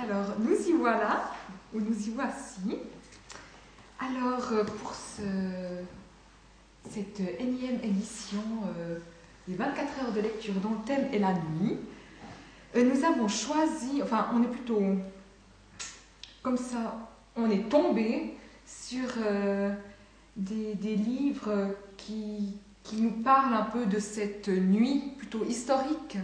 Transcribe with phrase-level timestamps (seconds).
[0.00, 1.30] Alors, nous y voilà,
[1.74, 2.78] ou nous y voici.
[4.00, 5.22] Alors, euh, pour ce,
[6.90, 8.42] cette énième édition
[8.78, 8.98] euh,
[9.46, 11.78] des 24 heures de lecture dont le thème est la nuit,
[12.74, 14.82] euh, nous avons choisi, enfin, on est plutôt
[16.42, 18.36] comme ça, on est tombé
[18.66, 19.08] sur
[20.36, 22.56] des, des, livres qui,
[22.94, 26.18] nous parlent un peu de cette nuit plutôt historique,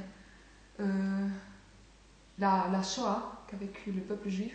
[2.39, 4.55] la Shoah qu'a vécu le peuple juif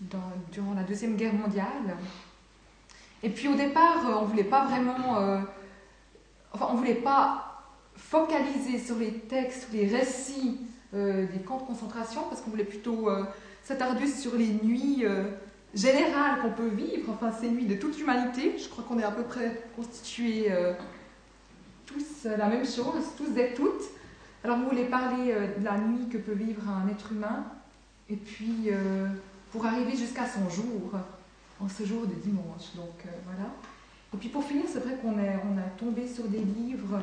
[0.00, 1.96] durant la Deuxième Guerre mondiale.
[3.22, 5.18] Et puis au départ, euh, on ne voulait pas vraiment...
[5.18, 5.40] Euh,
[6.52, 7.62] enfin, on ne voulait pas
[7.96, 10.60] focaliser sur les textes, les récits
[10.94, 13.08] euh, des camps de concentration, parce qu'on voulait plutôt
[13.62, 15.04] s'attarder sur les nuits
[15.74, 18.56] générales qu'on peut vivre, enfin ces nuits de toute l'humanité.
[18.58, 20.50] Je crois qu'on est à peu près constitués
[21.86, 23.82] tous la même chose, tous et toutes.
[24.44, 27.44] Alors vous voulez parler de la nuit que peut vivre un être humain,
[28.08, 28.70] et puis
[29.50, 30.92] pour arriver jusqu'à son jour,
[31.60, 32.74] en ce jour de dimanche.
[32.74, 33.50] Donc euh, voilà.
[34.14, 37.00] Et puis pour finir, c'est vrai qu'on on a tombé sur des livres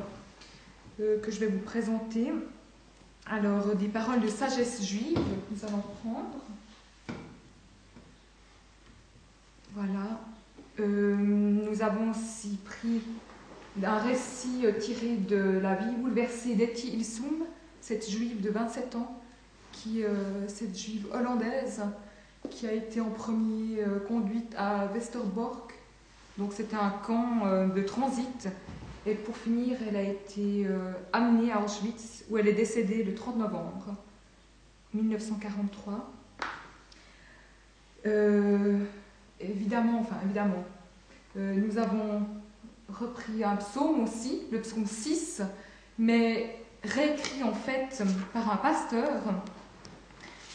[1.00, 2.31] euh, que je vais vous présenter.
[3.26, 5.17] Alors, des paroles de sagesse juive
[5.52, 6.42] nous allons prendre.
[9.73, 10.22] Voilà.
[10.80, 13.02] Euh, nous avons aussi pris
[13.82, 17.46] un récit tiré de la vie bouleversée d'Etty Ilsum,
[17.82, 19.20] cette juive de 27 ans,
[19.72, 20.04] qui,
[20.48, 21.82] cette juive hollandaise,
[22.50, 25.74] qui a été en premier euh, conduite à Westerbork.
[26.38, 28.50] Donc c'était un camp euh, de transit.
[29.06, 33.14] Et pour finir, elle a été euh, amenée à Auschwitz, où elle est décédée le
[33.14, 33.96] 30 novembre
[34.94, 36.12] 1943.
[39.40, 40.64] évidemment, enfin évidemment,
[41.36, 42.22] nous avons
[42.89, 45.42] repris un psaume aussi, le psaume 6,
[45.98, 48.03] mais réécrit en fait
[48.34, 49.22] par un pasteur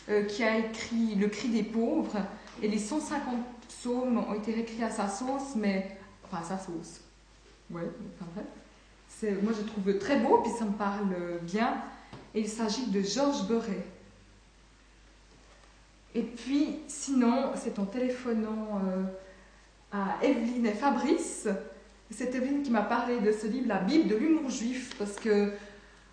[0.09, 2.19] euh, qui a écrit Le cri des pauvres,
[2.63, 3.35] et les 150
[3.69, 5.99] psaumes ont été réécrits à sa sauce, mais.
[6.25, 7.01] Enfin, à sa sauce.
[7.71, 8.47] Ouais, enfin bref.
[9.43, 11.83] Moi, je trouve très beau, puis ça me parle bien.
[12.35, 13.85] Et il s'agit de Georges Beuret.
[16.15, 19.05] Et puis, sinon, c'est en téléphonant euh,
[19.93, 21.49] à Evelyne et Fabrice.
[22.11, 25.53] C'est Evelyne qui m'a parlé de ce livre, La Bible de l'humour juif, parce que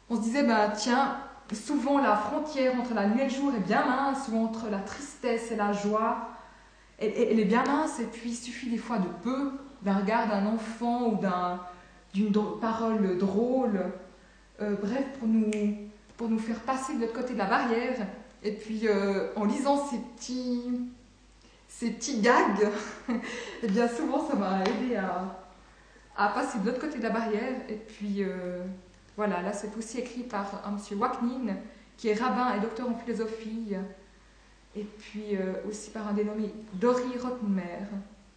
[0.10, 1.18] on se disait, bah tiens,
[1.54, 4.80] souvent la frontière entre la nuit et le jour est bien mince, ou entre la
[4.80, 6.30] tristesse et la joie,
[6.98, 9.52] elle, est bien mince, et puis il suffit des fois de peu,
[9.82, 11.20] d'un regard d'un enfant ou
[12.14, 13.80] d'une parole drôle,
[14.62, 15.06] euh, bref,
[16.18, 18.08] pour nous, faire passer de l'autre côté de la barrière.
[18.44, 20.62] Et puis euh, en lisant ces petits,
[21.68, 22.70] ces petits gags,
[23.64, 25.45] eh souvent ça m'a aidé à,
[26.18, 27.62] à passer de l'autre côté de la barrière.
[27.70, 28.64] Et puis euh,
[29.16, 31.56] voilà, là c'est aussi écrit par un monsieur Waknin,
[31.98, 33.76] qui est rabbin et docteur en philosophie,
[34.76, 37.86] et puis euh, aussi par un dénommé Dori Rottenmer,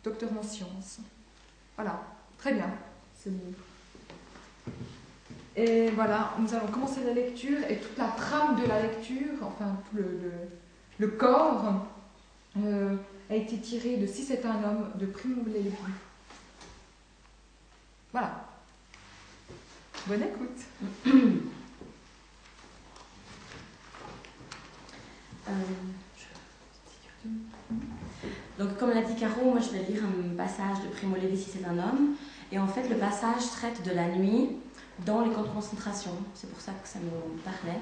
[0.04, 1.00] docteur en sciences.
[1.76, 2.00] Voilà,
[2.38, 2.70] très bien
[3.22, 3.58] ce livre.
[5.56, 9.76] Et voilà, nous allons commencer la lecture et toute la trame de la lecture, enfin
[9.92, 10.20] le,
[10.98, 11.84] le, corps,
[12.58, 12.94] euh,
[13.28, 15.72] a été tiré de Si c'est un homme de Primo Levi.
[18.12, 18.44] Voilà.
[20.06, 20.60] Bonne écoute.
[25.48, 25.52] Euh,
[28.58, 31.50] donc, comme l'a dit Caro, moi je vais lire un passage de Primo Levi si
[31.50, 32.16] c'est un homme.
[32.52, 34.50] Et en fait, le passage traite de la nuit
[35.06, 36.10] dans les camps de concentration.
[36.34, 37.80] C'est pour ça que ça me parlait.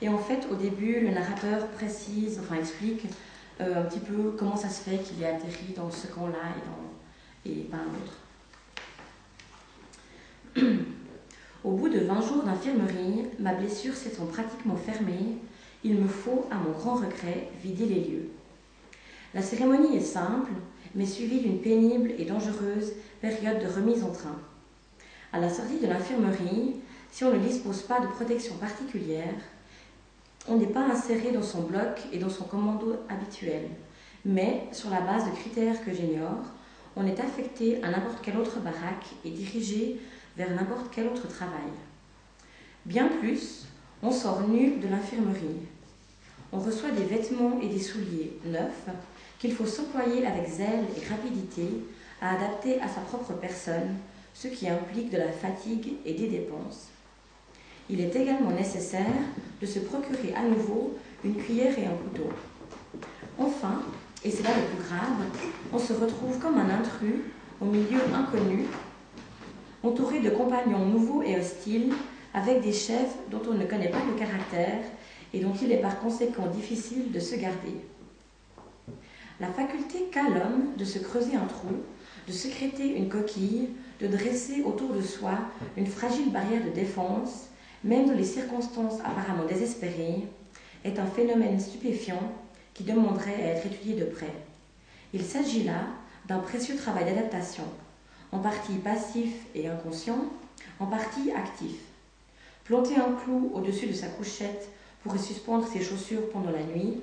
[0.00, 3.06] Et en fait, au début, le narrateur précise, enfin explique
[3.60, 7.50] euh, un petit peu comment ça se fait qu'il est atterri dans ce camp-là et,
[7.50, 8.21] dans, et pas un autre.
[11.64, 15.38] Au bout de 20 jours d'infirmerie, ma blessure s'étant pratiquement fermée,
[15.84, 18.28] il me faut, à mon grand regret, vider les lieux.
[19.34, 20.52] La cérémonie est simple,
[20.94, 24.38] mais suivie d'une pénible et dangereuse période de remise en train.
[25.32, 26.76] À la sortie de l'infirmerie,
[27.10, 29.34] si on ne dispose pas de protection particulière,
[30.48, 33.68] on n'est pas inséré dans son bloc et dans son commando habituel,
[34.24, 36.44] mais sur la base de critères que j'ignore,
[36.96, 40.00] on est affecté à n'importe quelle autre baraque et dirigé
[40.36, 41.70] vers n'importe quel autre travail.
[42.84, 43.66] Bien plus,
[44.02, 45.66] on sort nu de l'infirmerie.
[46.52, 48.88] On reçoit des vêtements et des souliers neufs
[49.38, 51.66] qu'il faut s'employer avec zèle et rapidité
[52.20, 53.96] à adapter à sa propre personne,
[54.34, 56.88] ce qui implique de la fatigue et des dépenses.
[57.90, 59.22] Il est également nécessaire
[59.60, 62.28] de se procurer à nouveau une cuillère et un couteau.
[63.38, 63.82] Enfin,
[64.24, 67.22] et c'est là le plus grave, on se retrouve comme un intrus
[67.60, 68.66] au milieu inconnu
[69.82, 71.92] entouré de compagnons nouveaux et hostiles,
[72.34, 74.80] avec des chefs dont on ne connaît pas le caractère
[75.34, 77.74] et dont il est par conséquent difficile de se garder.
[79.40, 81.68] La faculté qu'a l'homme de se creuser un trou,
[82.26, 83.70] de sécréter une coquille,
[84.00, 85.32] de dresser autour de soi
[85.76, 87.48] une fragile barrière de défense,
[87.84, 90.28] même dans les circonstances apparemment désespérées,
[90.84, 92.32] est un phénomène stupéfiant
[92.74, 94.32] qui demanderait à être étudié de près.
[95.12, 95.86] Il s'agit là
[96.28, 97.64] d'un précieux travail d'adaptation,
[98.32, 100.24] en partie passif et inconscient,
[100.80, 101.76] en partie actif.
[102.64, 104.70] Planter un clou au-dessus de sa couchette
[105.02, 107.00] pour y suspendre ses chaussures pendant la nuit,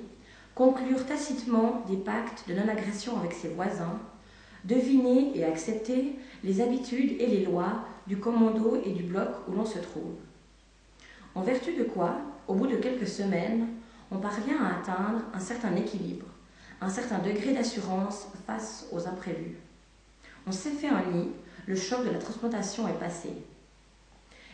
[0.54, 3.98] conclure tacitement des pactes de non-agression avec ses voisins,
[4.64, 9.64] deviner et accepter les habitudes et les lois du commando et du bloc où l'on
[9.64, 10.16] se trouve.
[11.34, 12.16] En vertu de quoi,
[12.48, 13.68] au bout de quelques semaines,
[14.10, 16.26] on parvient à atteindre un certain équilibre,
[16.80, 19.58] un certain degré d'assurance face aux imprévus.
[20.46, 21.28] On s'est fait un lit,
[21.66, 23.30] le choc de la transplantation est passé.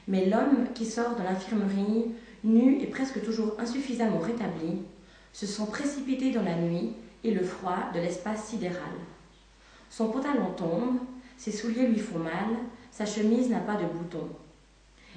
[0.09, 2.13] Mais l'homme qui sort de l'infirmerie,
[2.45, 4.83] nu et presque toujours insuffisamment rétabli,
[5.33, 6.93] se sent précipité dans la nuit
[7.25, 8.95] et le froid de l'espace sidéral.
[9.91, 10.99] Son pantalon tombe,
[11.37, 12.57] ses souliers lui font mal,
[12.91, 14.29] sa chemise n'a pas de boutons.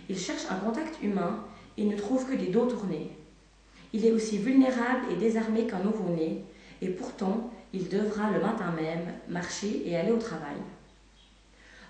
[0.09, 1.43] Il cherche un contact humain
[1.77, 3.11] et ne trouve que des dos tournés.
[3.93, 6.43] Il est aussi vulnérable et désarmé qu'un nouveau-né,
[6.81, 10.57] et pourtant il devra le matin même marcher et aller au travail.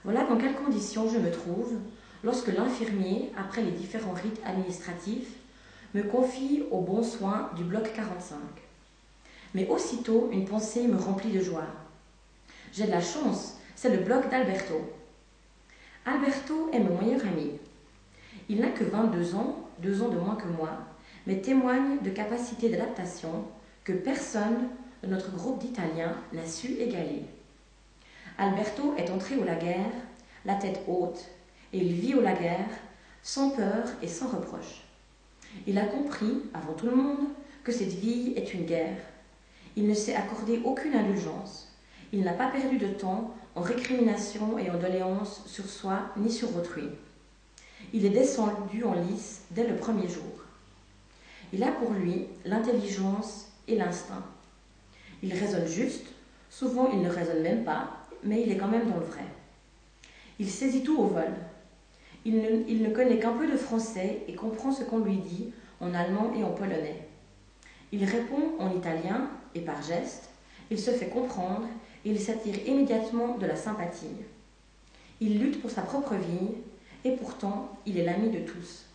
[0.03, 1.77] Voilà dans quelles conditions je me trouve
[2.23, 5.35] lorsque l'infirmier, après les différents rites administratifs,
[5.93, 8.37] me confie aux bons soins du bloc 45.
[9.55, 11.67] Mais aussitôt, une pensée me remplit de joie.
[12.71, 14.75] J'ai de la chance, c'est le bloc d'Alberto.
[16.05, 17.51] Alberto est mon meilleur ami.
[18.47, 20.69] Il n'a que 22 ans, deux ans de moins que moi,
[21.25, 23.45] mais témoigne de capacités d'adaptation
[23.83, 24.69] que personne
[25.07, 27.23] notre groupe d'Italiens n'a su égaler.
[28.37, 29.91] Alberto est entré au laguerre,
[30.45, 31.25] la tête haute,
[31.73, 32.69] et il vit au laguerre,
[33.21, 34.83] sans peur et sans reproche.
[35.67, 37.27] Il a compris, avant tout le monde,
[37.63, 38.97] que cette vie est une guerre.
[39.75, 41.73] Il ne s'est accordé aucune indulgence.
[42.11, 46.55] Il n'a pas perdu de temps en récrimination et en doléances sur soi ni sur
[46.55, 46.87] autrui.
[47.93, 50.23] Il est descendu en lice dès le premier jour.
[51.53, 54.23] Il a pour lui l'intelligence et l'instinct.
[55.21, 56.07] Il raisonne juste,
[56.49, 59.25] souvent il ne raisonne même pas, mais il est quand même dans le vrai.
[60.39, 61.33] Il saisit tout au vol.
[62.25, 62.35] Il
[62.81, 66.43] ne, connaît qu'un peu de français et comprend ce qu'on lui dit en allemand et
[66.43, 67.07] en polonais.
[67.91, 70.29] Il répond en italien et par geste,
[70.69, 71.67] il se fait comprendre
[72.05, 74.07] et il s'attire immédiatement de la sympathie.
[75.21, 76.49] Il lutte pour sa propre vie
[77.03, 78.85] et pourtant il est l'ami de tous.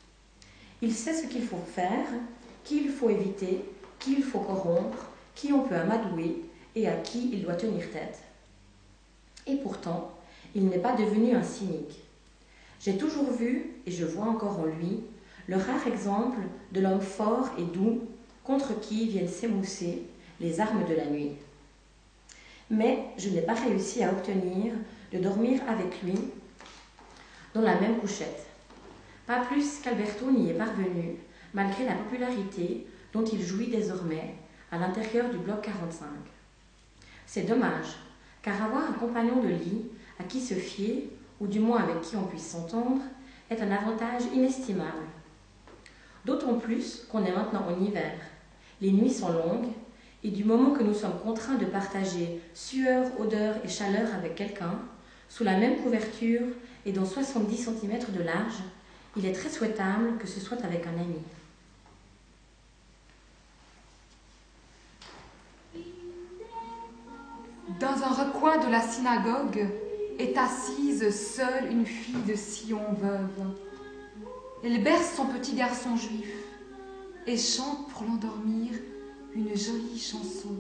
[0.83, 2.07] Il sait ce qu'il faut faire,
[2.63, 3.65] qui il faut éviter,
[3.99, 6.45] qui il faut corrompre, qui on peut amadouer
[6.75, 8.21] et à qui il doit tenir tête.
[9.47, 10.13] Et pourtant,
[10.55, 12.01] il n'est pas devenu un cynique.
[12.81, 15.01] J'ai toujours vu, et je vois encore en lui,
[15.47, 16.41] le rare exemple
[16.73, 18.03] de l'homme fort et doux
[18.45, 20.03] contre qui viennent s'émousser
[20.41, 21.33] les armes de la nuit.
[22.71, 24.73] Mais je n'ai pas réussi à obtenir
[25.13, 26.15] de dormir avec lui
[27.55, 28.47] dans la même couchette.
[29.27, 31.17] Pas plus qu'Alberto n'y est parvenu,
[31.53, 34.35] malgré la popularité dont il jouit désormais
[34.75, 36.09] à l'intérieur du bloc 45.
[37.27, 37.95] C'est dommage,
[38.43, 39.87] car avoir un compagnon de lit
[40.19, 41.11] à qui se fier,
[41.41, 43.03] ou du moins avec qui on puisse s'entendre,
[43.51, 45.07] est un avantage inestimable.
[46.25, 48.15] D'autant plus qu'on est maintenant en hiver.
[48.81, 49.71] Les nuits sont longues,
[50.25, 54.79] et du moment que nous sommes contraints de partager sueur, odeur et chaleur avec quelqu'un,
[55.29, 56.43] sous la même couverture
[56.85, 58.63] et dans 70 cm de large,
[59.17, 61.21] il est très souhaitable que ce soit avec un ami.
[67.81, 69.67] Dans un recoin de la synagogue
[70.21, 73.51] est assise seule une fille de Sion veuve.
[74.63, 76.33] Elle berce son petit garçon juif
[77.27, 78.71] et chante pour l'endormir
[79.35, 80.55] une jolie chanson.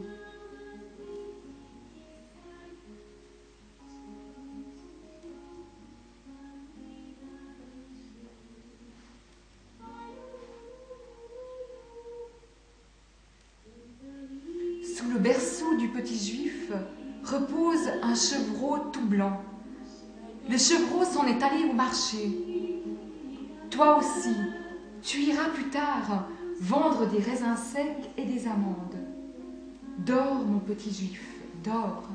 [14.96, 16.72] Sous le berceau du petit juif
[17.24, 19.40] repose un chevreau tout blanc.
[20.48, 22.30] Le chevreau s'en est allé au marché.
[23.70, 24.36] Toi aussi,
[25.02, 26.26] tu iras plus tard
[26.60, 28.98] vendre des raisins secs et des amandes.
[29.98, 31.22] Dors, mon petit juif,
[31.64, 32.08] dors.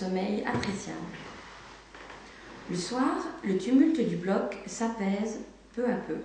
[0.00, 0.98] Sommeil appréciable.
[2.70, 5.40] Le soir, le tumulte du bloc s'apaise
[5.74, 6.16] peu à peu.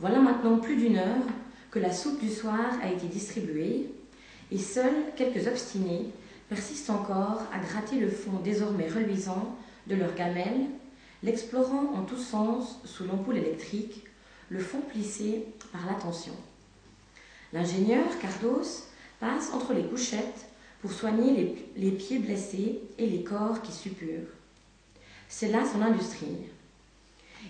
[0.00, 1.26] Voilà maintenant plus d'une heure
[1.70, 3.90] que la soupe du soir a été distribuée
[4.50, 6.10] et seuls quelques obstinés
[6.48, 10.66] persistent encore à gratter le fond désormais reluisant de leur gamelle,
[11.22, 14.04] l'explorant en tous sens sous l'ampoule électrique,
[14.48, 16.34] le fond plissé par l'attention.
[17.52, 18.88] L'ingénieur Cardos
[19.20, 20.47] passe entre les couchettes
[20.80, 24.28] pour soigner les, pieds blessés et les corps qui suppurent.
[25.28, 26.36] C'est là son industrie.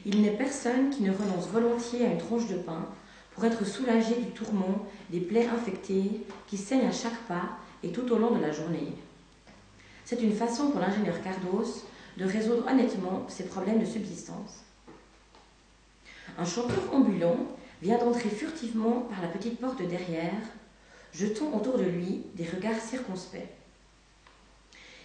[0.07, 2.87] Il n'est personne qui ne renonce volontiers à une tronche de pain
[3.35, 8.11] pour être soulagé du tourment des plaies infectées qui saignent à chaque pas et tout
[8.11, 8.93] au long de la journée.
[10.05, 11.85] C'est une façon pour l'ingénieur Cardos
[12.17, 14.65] de résoudre honnêtement ses problèmes de subsistance.
[16.39, 17.37] Un chanteur ambulant
[17.83, 20.41] vient d'entrer furtivement par la petite porte derrière,
[21.13, 23.49] jetant autour de lui des regards circonspects.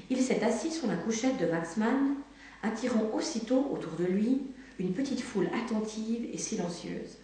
[0.09, 2.15] Il s'est assis sur la couchette de Waxman,
[2.61, 4.41] attirant aussitôt autour de lui
[4.79, 7.17] une petite foule attentive et silencieuse.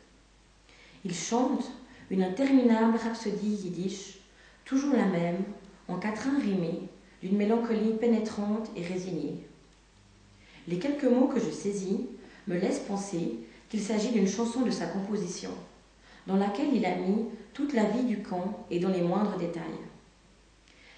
[1.05, 1.71] Il chante
[2.09, 4.19] une interminable rhapsodie yiddish,
[4.65, 5.43] toujours la même,
[5.87, 6.81] en quatrain rimé,
[7.21, 9.45] d'une mélancolie pénétrante et résignée.
[10.67, 12.05] Les quelques mots que je saisis
[12.47, 15.51] me laissent penser qu'il s'agit d'une chanson de sa composition,
[16.27, 19.63] dans laquelle il a mis toute la vie du camp et dans les moindres détails.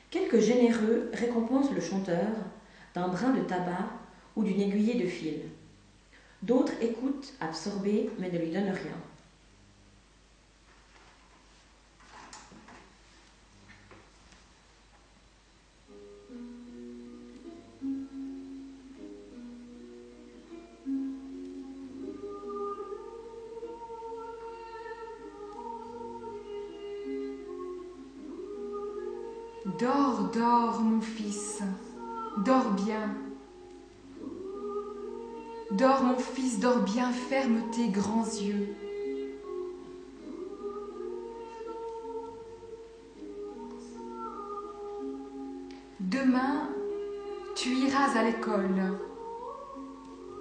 [0.09, 2.27] Quelques généreux récompensent le chanteur
[2.93, 3.87] d'un brin de tabac
[4.35, 5.41] ou d'une aiguillée de fil.
[6.43, 8.97] D'autres écoutent, absorbés, mais ne lui donnent rien.
[30.51, 31.63] Dors, mon fils,
[32.45, 33.15] dors bien.
[35.71, 38.75] Dors, mon fils, dors bien, ferme tes grands yeux.
[46.01, 46.67] Demain,
[47.55, 48.99] tu iras à l'école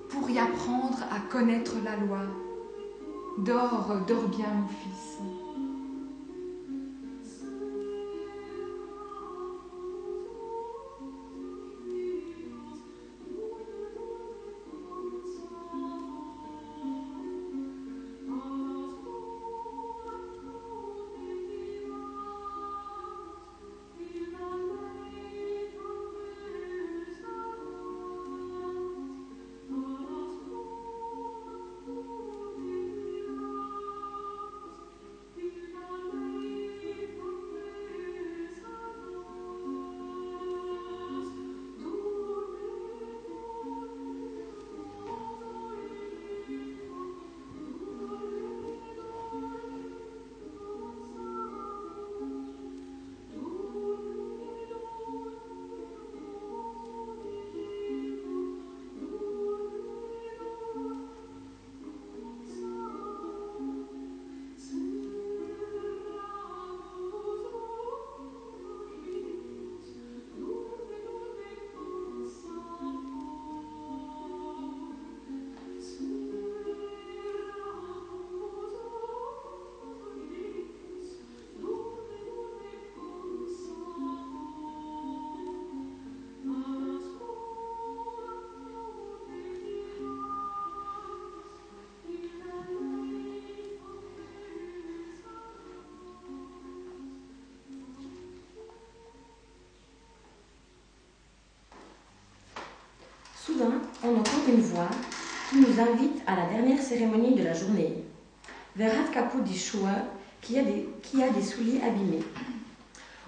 [0.09, 2.23] pour y apprendre à connaître la loi.
[3.39, 5.21] Dors, dors bien, mon fils.
[103.51, 104.89] Soudain, on entend une voix
[105.49, 108.05] qui nous invite à la dernière cérémonie de la journée,
[108.77, 109.91] vers Radkaput d'Ishua,
[110.41, 112.23] qui, a des- qui a des souliers abîmés.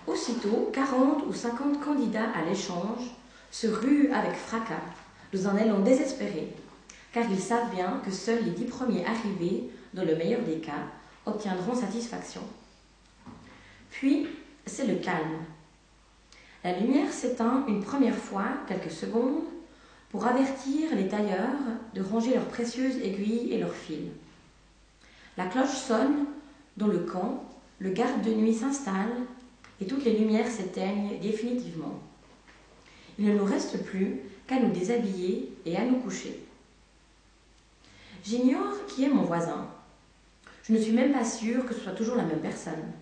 [0.06, 3.00] Aussitôt, 40 ou 50 candidats à l'échange
[3.50, 4.80] se ruent avec fracas,
[5.32, 6.48] dans un élan désespéré,
[7.12, 10.86] car ils savent bien que seuls les dix premiers arrivés, dans le meilleur des cas,
[11.26, 12.42] obtiendront satisfaction.
[13.90, 14.28] Puis,
[14.66, 15.38] c'est le calme.
[16.64, 19.42] La lumière s'éteint une première fois, quelques secondes,
[20.12, 21.56] pour avertir les tailleurs
[21.94, 24.10] de ranger leurs précieuses aiguilles et leurs fils.
[25.38, 26.26] La cloche sonne
[26.76, 27.42] dans le camp,
[27.78, 29.12] le garde de nuit s'installe
[29.80, 31.98] et toutes les lumières s'éteignent définitivement.
[33.18, 36.44] Il ne nous reste plus qu'à nous déshabiller et à nous coucher.
[38.22, 39.66] J'ignore qui est mon voisin.
[40.62, 42.92] Je ne suis même pas sûre que ce soit toujours la même personne,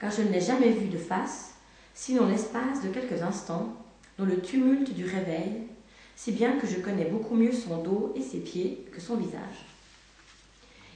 [0.00, 1.54] car je ne l'ai jamais vu de face,
[1.92, 3.76] sinon l'espace de quelques instants,
[4.18, 5.68] dans le tumulte du réveil,
[6.16, 9.66] si bien que je connais beaucoup mieux son dos et ses pieds que son visage.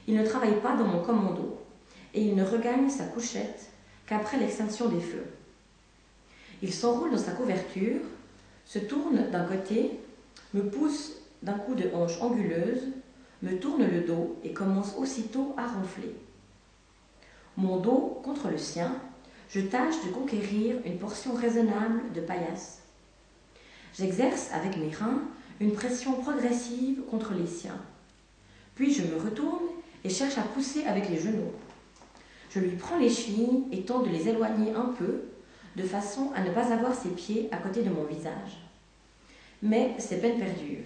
[0.07, 1.59] Il ne travaille pas dans mon commando,
[2.13, 3.69] et il ne regagne sa couchette
[4.07, 5.25] qu'après l'extinction des feux.
[6.61, 8.01] Il s'enroule dans sa couverture,
[8.65, 9.99] se tourne d'un côté,
[10.53, 12.87] me pousse d'un coup de hanche anguleuse,
[13.41, 16.15] me tourne le dos et commence aussitôt à ronfler.
[17.55, 18.95] Mon dos contre le sien,
[19.49, 22.78] je tâche de conquérir une portion raisonnable de paillasse.
[23.99, 25.23] J'exerce avec mes reins
[25.59, 27.81] une pression progressive contre les siens.
[28.75, 29.65] Puis je me retourne
[30.05, 31.51] et cherche à pousser avec les genoux.
[32.49, 35.23] Je lui prends les chevilles et tente de les éloigner un peu,
[35.75, 38.63] de façon à ne pas avoir ses pieds à côté de mon visage.
[39.61, 40.85] Mais c'est peine perdue.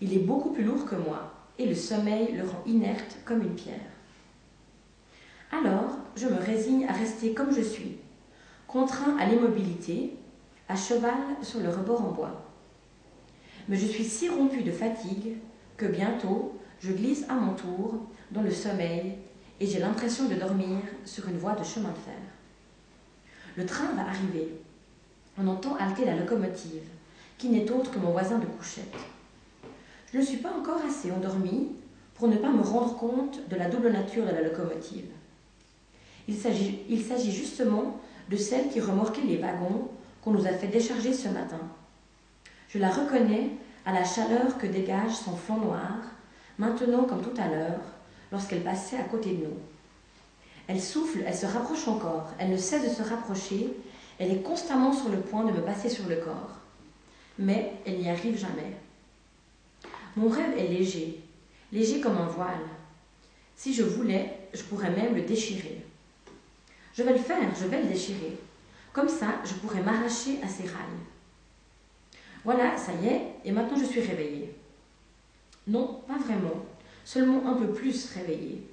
[0.00, 3.56] Il est beaucoup plus lourd que moi, et le sommeil le rend inerte comme une
[3.56, 3.90] pierre.
[5.50, 7.96] Alors, je me résigne à rester comme je suis,
[8.68, 10.15] contraint à l'immobilité,
[10.68, 12.42] à cheval sur le rebord en bois.
[13.68, 15.36] Mais je suis si rompu de fatigue
[15.76, 19.14] que bientôt je glisse à mon tour dans le sommeil
[19.60, 22.14] et j'ai l'impression de dormir sur une voie de chemin de fer.
[23.56, 24.60] Le train va arriver.
[25.38, 26.88] On entend halter la locomotive,
[27.38, 28.94] qui n'est autre que mon voisin de couchette.
[30.12, 31.68] Je ne suis pas encore assez endormi
[32.14, 35.06] pour ne pas me rendre compte de la double nature de la locomotive.
[36.28, 39.88] Il s'agit justement de celle qui remorquait les wagons
[40.26, 41.60] qu'on nous a fait décharger ce matin.
[42.68, 43.50] Je la reconnais
[43.84, 45.98] à la chaleur que dégage son flanc noir,
[46.58, 47.78] maintenant comme tout à l'heure,
[48.32, 49.58] lorsqu'elle passait à côté de nous.
[50.66, 53.72] Elle souffle, elle se rapproche encore, elle ne cesse de se rapprocher,
[54.18, 56.58] elle est constamment sur le point de me passer sur le corps.
[57.38, 58.72] Mais elle n'y arrive jamais.
[60.16, 61.22] Mon rêve est léger,
[61.70, 62.66] léger comme un voile.
[63.54, 65.82] Si je voulais, je pourrais même le déchirer.
[66.94, 68.36] Je vais le faire, je vais le déchirer.
[68.96, 71.02] Comme ça, je pourrais m'arracher à ses rails.
[72.44, 74.54] Voilà, ça y est, et maintenant je suis réveillée.
[75.66, 76.64] Non, pas vraiment,
[77.04, 78.66] seulement un peu plus réveillée.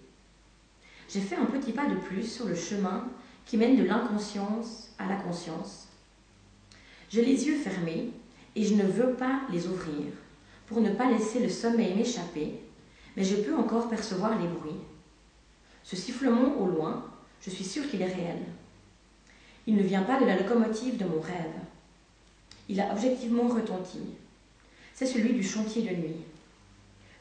[1.09, 3.09] J'ai fait un petit pas de plus sur le chemin
[3.45, 5.89] qui mène de l'inconscience à la conscience.
[7.09, 8.11] J'ai les yeux fermés
[8.55, 10.05] et je ne veux pas les ouvrir
[10.67, 12.61] pour ne pas laisser le sommeil m'échapper,
[13.17, 14.79] mais je peux encore percevoir les bruits.
[15.83, 18.39] Ce sifflement au loin, je suis sûre qu'il est réel.
[19.65, 21.53] Il ne vient pas de la locomotive de mon rêve.
[22.67, 23.99] Il a objectivement retenti.
[24.93, 26.17] C'est celui du chantier de nuit.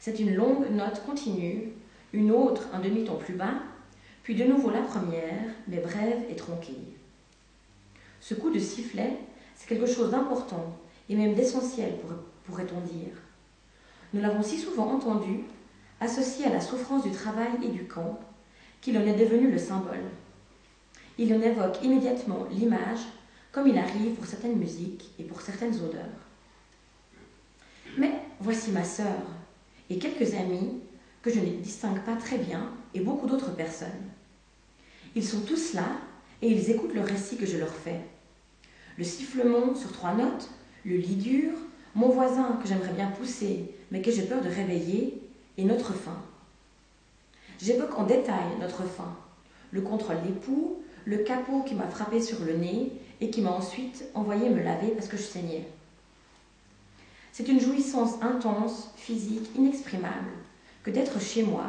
[0.01, 1.69] C'est une longue note continue,
[2.13, 3.55] une autre un demi-ton plus bas,
[4.25, 6.79] puis de nouveau la première, mais brève et tronquée.
[8.21, 9.19] Ce coup de sifflet,
[9.55, 10.77] c'est quelque chose d'important
[11.09, 11.95] et même d'essentiel,
[12.45, 13.15] pourrait-on dire.
[14.13, 15.45] Nous l'avons si souvent entendu,
[16.01, 18.19] associé à la souffrance du travail et du camp,
[18.81, 20.05] qu'il en est devenu le symbole.
[21.19, 23.01] Il en évoque immédiatement l'image,
[23.51, 26.07] comme il arrive pour certaines musiques et pour certaines odeurs.
[27.99, 29.21] Mais voici ma sœur
[29.91, 30.81] et quelques amis
[31.21, 33.89] que je ne distingue pas très bien et beaucoup d'autres personnes.
[35.15, 35.87] Ils sont tous là
[36.41, 38.01] et ils écoutent le récit que je leur fais.
[38.97, 40.49] Le sifflement sur trois notes,
[40.85, 41.53] le lit dur,
[41.95, 45.23] mon voisin que j'aimerais bien pousser mais que j'ai peur de réveiller,
[45.59, 46.17] et notre fin.
[47.61, 49.15] J'évoque en détail notre fin,
[49.71, 54.05] le contrôle d'époux, le capot qui m'a frappé sur le nez et qui m'a ensuite
[54.15, 55.67] envoyé me laver parce que je saignais.
[57.33, 60.31] C'est une jouissance intense, physique, inexprimable,
[60.83, 61.65] que d'être chez moi,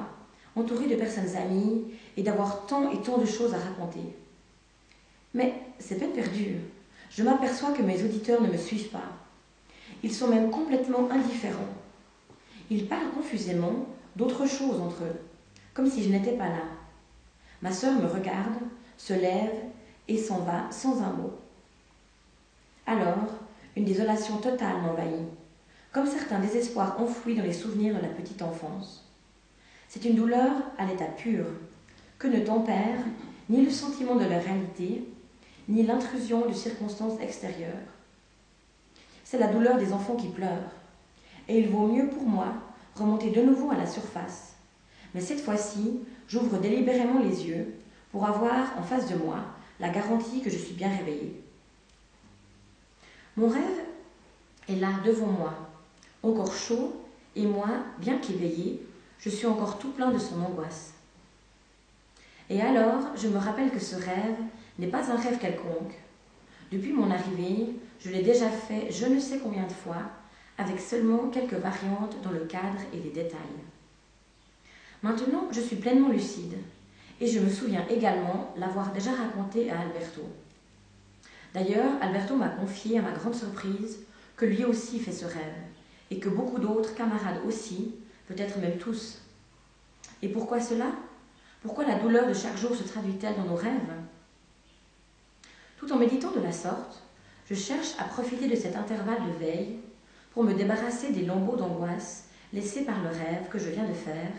[0.55, 1.85] entouré de personnes amies
[2.17, 4.01] et d'avoir tant et tant de choses à raconter.
[5.33, 6.57] Mais c'est peine perdue.
[7.09, 9.09] Je m'aperçois que mes auditeurs ne me suivent pas.
[10.03, 11.61] Ils sont même complètement indifférents.
[12.69, 15.19] Ils parlent confusément d'autres choses entre eux
[15.73, 16.63] comme si je n'étais pas là.
[17.61, 18.55] Ma sœur me regarde,
[19.03, 19.51] se lève
[20.07, 21.33] et s'en va sans un mot.
[22.87, 23.27] Alors,
[23.75, 25.27] une désolation totale m'envahit,
[25.91, 29.03] comme certains désespoirs enfouis dans les souvenirs de la petite enfance.
[29.89, 31.45] C'est une douleur à l'état pur,
[32.17, 32.99] que ne tempère
[33.49, 35.03] ni le sentiment de la réalité,
[35.67, 37.91] ni l'intrusion de circonstances extérieures.
[39.25, 40.71] C'est la douleur des enfants qui pleurent,
[41.49, 42.53] et il vaut mieux pour moi
[42.95, 44.53] remonter de nouveau à la surface
[45.13, 47.75] mais cette fois-ci, j'ouvre délibérément les yeux
[48.13, 49.39] pour avoir en face de moi
[49.79, 51.41] la garantie que je suis bien réveillée.
[53.35, 53.81] Mon rêve
[54.69, 55.53] est là devant moi,
[56.21, 57.03] encore chaud,
[57.35, 58.85] et moi, bien qu'éveillée,
[59.19, 60.93] je suis encore tout plein de son angoisse.
[62.51, 64.37] Et alors, je me rappelle que ce rêve
[64.77, 65.95] n'est pas un rêve quelconque.
[66.71, 70.03] Depuis mon arrivée, je l'ai déjà fait je ne sais combien de fois,
[70.59, 73.39] avec seulement quelques variantes dans le cadre et les détails.
[75.01, 76.57] Maintenant, je suis pleinement lucide,
[77.19, 80.21] et je me souviens également l'avoir déjà raconté à Alberto.
[81.53, 83.99] D'ailleurs, Alberto m'a confié à ma grande surprise
[84.35, 85.63] que lui aussi fait ce rêve,
[86.09, 87.95] et que beaucoup d'autres camarades aussi,
[88.27, 89.19] peut-être même tous.
[90.21, 90.87] Et pourquoi cela?
[91.61, 93.93] Pourquoi la douleur de chaque jour se traduit-elle dans nos rêves?
[95.77, 97.03] Tout en méditant de la sorte,
[97.49, 99.79] je cherche à profiter de cet intervalle de veille
[100.33, 104.31] pour me débarrasser des lambeaux d'angoisse laissés par le rêve que je viens de faire,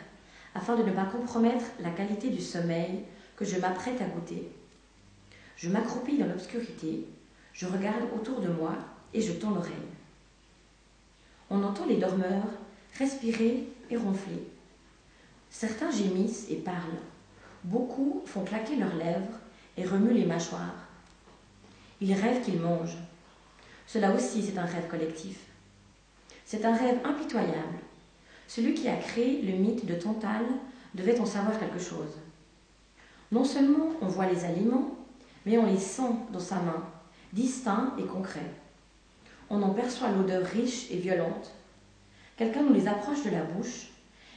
[0.54, 3.04] afin de ne pas compromettre la qualité du sommeil
[3.36, 4.48] que je m'apprête à goûter.
[5.56, 7.06] Je m'accroupis dans l'obscurité,
[7.52, 8.74] je regarde autour de moi
[9.12, 9.72] et je tends l'oreille.
[11.50, 12.48] On entend les dormeurs
[12.98, 14.42] respirer et ronfler.
[15.50, 17.00] Certains gémissent et parlent.
[17.64, 19.38] Beaucoup font claquer leurs lèvres
[19.76, 20.88] et remuent les mâchoires.
[22.00, 22.98] Ils rêvent qu'ils mangent.
[23.86, 25.38] Cela aussi, c'est un rêve collectif.
[26.44, 27.78] C'est un rêve impitoyable.
[28.46, 30.46] Celui qui a créé le mythe de Tantale
[30.94, 32.18] devait en savoir quelque chose.
[33.32, 34.96] Non seulement on voit les aliments,
[35.46, 36.84] mais on les sent dans sa main,
[37.32, 38.52] distincts et concrets.
[39.50, 41.52] On en perçoit l'odeur riche et violente.
[42.36, 43.88] Quelqu'un nous les approche de la bouche,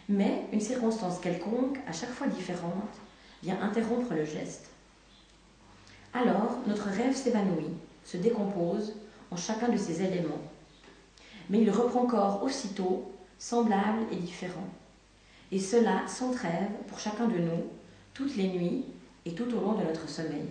[0.10, 2.96] mais une circonstance quelconque, à chaque fois différente,
[3.44, 4.70] vient interrompre le geste.
[6.14, 8.96] Alors, notre rêve s'évanouit, se décompose
[9.32, 10.42] en chacun de ses éléments.
[11.50, 14.68] Mais il reprend corps aussitôt, semblable et différent.
[15.52, 17.64] Et cela sans trêve pour chacun de nous,
[18.14, 18.86] toutes les nuits
[19.26, 20.48] et tout au long de notre sommeil.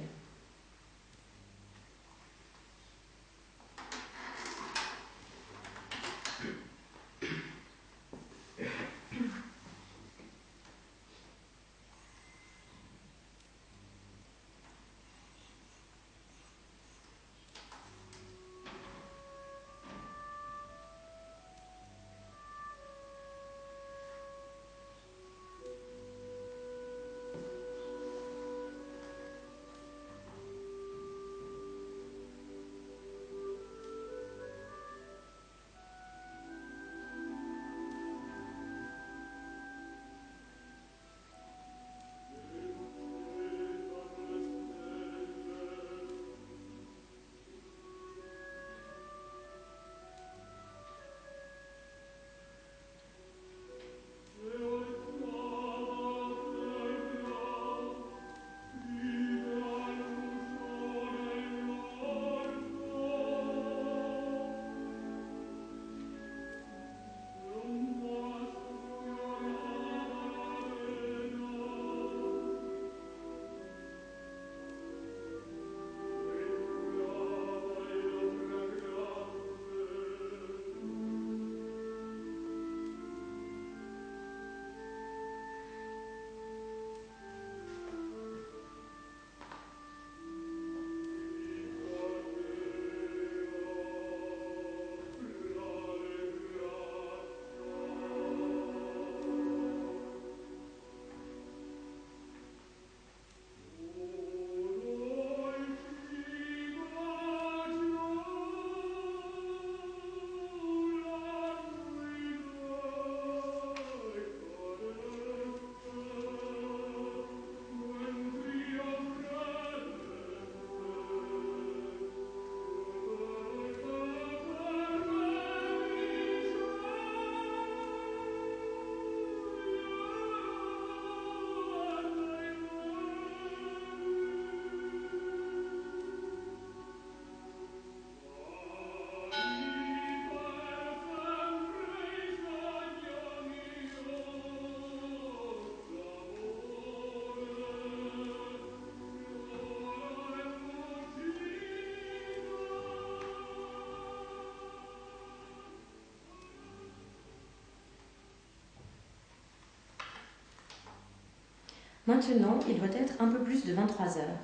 [162.07, 164.39] Maintenant, il doit être un peu plus de 23 heures,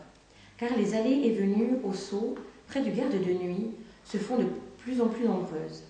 [0.58, 2.34] car les allées et venues au saut,
[2.66, 3.70] près du garde de nuit,
[4.04, 4.46] se font de
[4.78, 5.84] plus en plus nombreuses.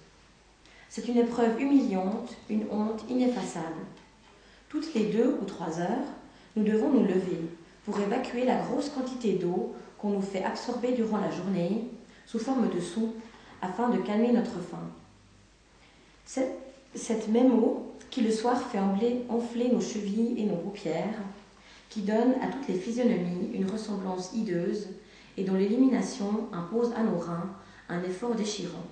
[0.90, 3.86] C'est une épreuve humiliante, une honte ineffaçable.
[4.68, 6.06] Toutes les deux ou trois heures,
[6.56, 7.40] nous devons nous lever
[7.86, 11.84] pour évacuer la grosse quantité d'eau qu'on nous fait absorber durant la journée
[12.26, 13.16] sous forme de soupe
[13.62, 14.90] afin de calmer notre faim.
[16.26, 21.18] Cette, même eau qui le soir fait enfler nos chevilles et nos paupières
[21.92, 24.88] qui donne à toutes les physionomies une ressemblance hideuse
[25.36, 27.50] et dont l'élimination impose à nos reins
[27.90, 28.86] un effort déchirant.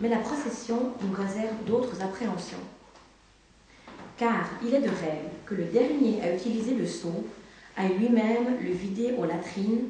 [0.00, 2.56] Mais la procession nous réserve d'autres appréhensions.
[4.16, 7.26] car il est de règle que le dernier à utiliser le seau
[7.76, 9.88] aille lui-même le vider aux latrines,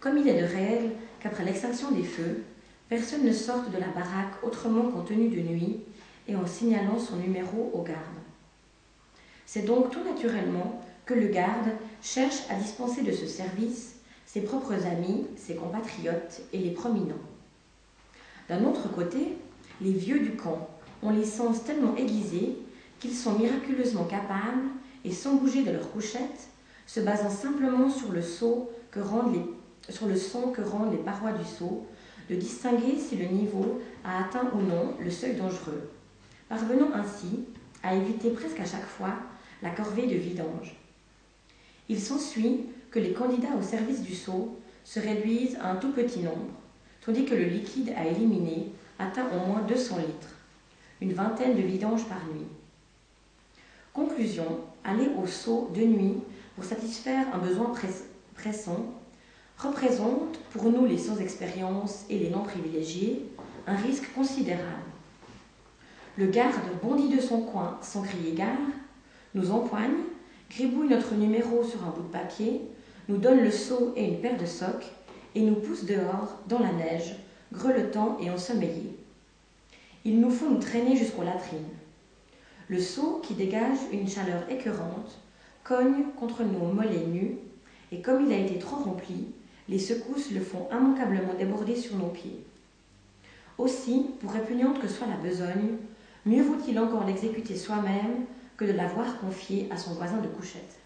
[0.00, 2.42] comme il est de règle qu'après l'extinction des feux,
[2.88, 5.80] personne ne sorte de la baraque autrement qu'en tenue de nuit
[6.26, 8.18] et en signalant son numéro au garde.
[9.46, 11.70] C'est donc tout naturellement que le garde
[12.02, 13.94] cherche à dispenser de ce service
[14.26, 17.14] ses propres amis, ses compatriotes et les prominents.
[18.46, 19.38] D'un autre côté,
[19.80, 20.68] les vieux du camp
[21.02, 22.58] ont les sens tellement aiguisés
[23.00, 24.68] qu'ils sont miraculeusement capables,
[25.04, 26.48] et sans bouger de leur couchette,
[26.86, 28.20] se basant simplement sur le,
[28.90, 31.86] que rendent les, son que rendent les parois du seau,
[32.28, 35.88] de distinguer si le niveau a atteint ou non le seuil dangereux,
[36.50, 37.44] parvenant ainsi
[37.82, 39.14] à éviter presque à chaque fois
[39.62, 40.77] la corvée de vidange.
[41.88, 46.20] Il s'ensuit que les candidats au service du seau se réduisent à un tout petit
[46.20, 46.52] nombre,
[47.04, 50.34] tandis que le liquide à éliminer atteint au moins 200 litres,
[51.00, 52.46] une vingtaine de vidanges par nuit.
[53.92, 56.16] Conclusion, aller au seau de nuit
[56.54, 57.72] pour satisfaire un besoin
[58.34, 58.94] pressant
[59.58, 63.24] représente, pour nous les sans expérience et les non privilégiés,
[63.66, 64.62] un risque considérable.
[66.16, 68.56] Le garde bondit de son coin sans crier gare,
[69.34, 70.04] nous empoigne,
[70.50, 72.62] gribouille notre numéro sur un bout de papier,
[73.08, 74.86] nous donne le seau et une paire de socs,
[75.34, 77.16] et nous pousse dehors, dans la neige,
[77.52, 78.96] grelottant et ensommeillés.
[80.04, 81.58] Il nous faut nous traîner jusqu'aux latrines.
[82.68, 85.18] Le seau, qui dégage une chaleur écœurante,
[85.64, 87.36] cogne contre nos mollets nus,
[87.92, 89.28] et comme il a été trop rempli,
[89.68, 92.42] les secousses le font immanquablement déborder sur nos pieds.
[93.58, 95.76] Aussi, pour répugnante que soit la besogne,
[96.24, 98.24] mieux vaut-il encore l'exécuter soi-même
[98.58, 100.80] que de l'avoir confié à son voisin de couchette.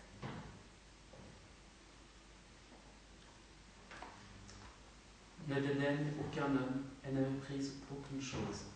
[5.49, 8.67] Ne dédaigne aucun homme et ne méprise aucune chose,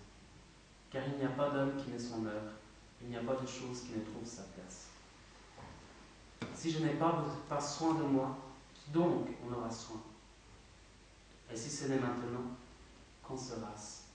[0.91, 2.53] car il n'y a pas d'homme qui n'ait son heure,
[3.03, 4.89] il n'y a pas de chose qui ne trouve sa place.
[6.55, 8.37] Si je n'ai pas, pas soin de moi,
[8.75, 10.01] qui donc en aura soin?
[11.53, 12.45] Et si ce n'est maintenant,
[13.23, 14.07] quand sera-ce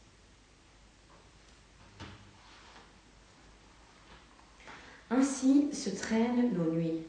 [5.21, 7.03] Ainsi se traînent nos nuits.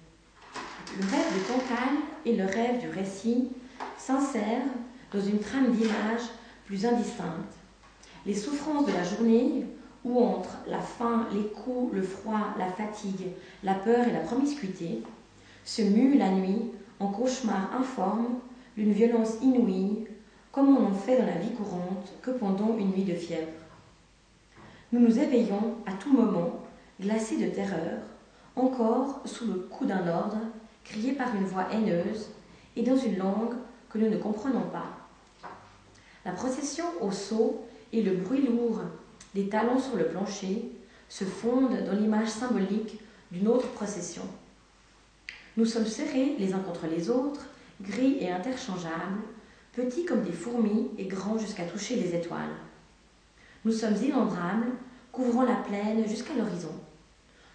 [0.98, 1.96] Le rêve de Cancale
[2.26, 3.48] et le rêve du récit
[3.96, 4.68] s'insèrent
[5.14, 6.28] dans une trame d'images
[6.66, 7.56] plus indistinctes.
[8.26, 9.64] Les souffrances de la journée,
[10.04, 13.28] où entre la faim, les coups, le froid, la fatigue,
[13.62, 15.02] la peur et la promiscuité,
[15.64, 16.70] se muent la nuit
[17.00, 18.40] en cauchemars informes
[18.76, 20.06] d'une violence inouïe,
[20.50, 23.48] comme on en fait dans la vie courante que pendant une nuit de fièvre.
[24.92, 26.61] Nous nous éveillons à tout moment
[27.00, 28.00] glacé de terreur,
[28.56, 30.38] encore sous le coup d'un ordre,
[30.84, 32.28] crié par une voix haineuse
[32.76, 33.54] et dans une langue
[33.88, 34.86] que nous ne comprenons pas.
[36.24, 38.80] La procession au saut et le bruit lourd
[39.34, 40.70] des talons sur le plancher
[41.08, 43.00] se fondent dans l'image symbolique
[43.30, 44.22] d'une autre procession.
[45.56, 47.46] Nous sommes serrés les uns contre les autres,
[47.80, 49.22] gris et interchangeables,
[49.72, 52.56] petits comme des fourmis et grands jusqu'à toucher les étoiles.
[53.64, 54.72] Nous sommes innombrables,
[55.10, 56.72] couvrant la plaine jusqu'à l'horizon.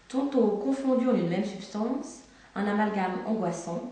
[0.10, 2.22] Tantôt confondus en une même substance,
[2.56, 3.92] un amalgame angoissant,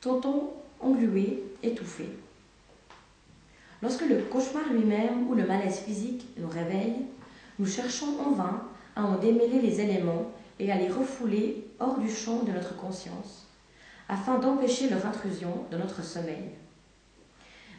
[0.00, 2.10] tantôt englués, étouffés.
[3.82, 7.06] Lorsque le cauchemar lui-même ou le malaise physique nous réveille,
[7.58, 8.62] nous cherchons en vain
[8.96, 13.46] à en démêler les éléments et à les refouler hors du champ de notre conscience,
[14.08, 16.50] afin d'empêcher leur intrusion dans notre sommeil.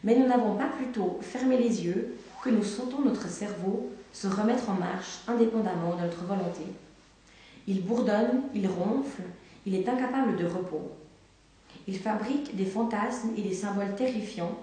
[0.03, 4.69] Mais nous n'avons pas plutôt fermé les yeux que nous sentons notre cerveau se remettre
[4.69, 6.63] en marche indépendamment de notre volonté.
[7.67, 9.23] Il bourdonne, il ronfle,
[9.65, 10.91] il est incapable de repos.
[11.87, 14.57] Il fabrique des fantasmes et des symboles terrifiants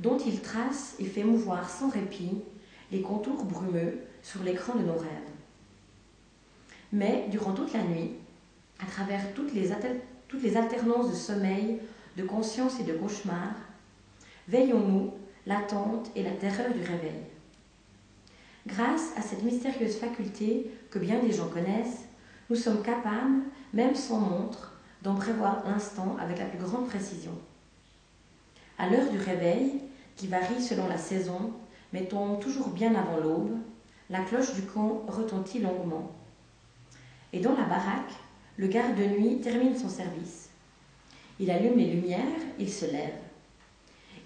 [0.00, 2.32] dont il trace et fait mouvoir sans répit
[2.90, 5.34] les contours brumeux sur l'écran de nos rêves.
[6.92, 8.12] Mais durant toute la nuit,
[8.80, 9.72] à travers toutes les,
[10.56, 11.78] alternances de sommeil,
[12.16, 13.54] de conscience et de cauchemar,
[14.48, 15.12] veillons-nous
[15.46, 17.22] l'attente et la terreur du réveil.
[18.66, 22.06] Grâce à cette mystérieuse faculté que bien des gens connaissent,
[22.50, 27.32] nous sommes capables, même sans montre, d'en prévoir l'instant avec la plus grande précision.
[28.78, 29.80] À l'heure du réveil,
[30.16, 31.52] qui varie selon la saison,
[32.02, 33.56] tombe toujours bien avant l'aube,
[34.10, 36.10] la cloche du camp retentit longuement.
[37.32, 38.12] Et dans la baraque,
[38.56, 40.50] le garde de nuit termine son service.
[41.38, 43.18] Il allume les lumières, il se lève.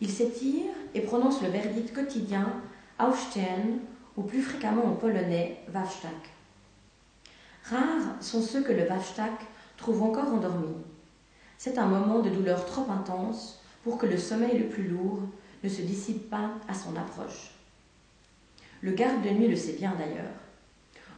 [0.00, 2.52] Il s'étire et prononce le verdict quotidien
[2.98, 3.80] Aufstehen,
[4.16, 6.37] ou plus fréquemment en polonais Wawstak.
[7.70, 9.32] Rares sont ceux que le Wawstak
[9.76, 10.76] trouve encore endormis.
[11.58, 15.20] C'est un moment de douleur trop intense pour que le sommeil le plus lourd
[15.62, 17.52] ne se dissipe pas à son approche.
[18.80, 20.32] Le garde de nuit le sait bien d'ailleurs.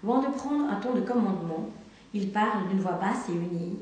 [0.03, 1.69] Loin de prendre un ton de commandement,
[2.13, 3.79] Il parle d'une voix basse et unie,